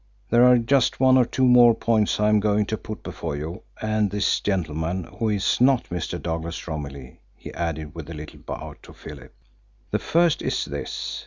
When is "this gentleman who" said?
4.09-5.29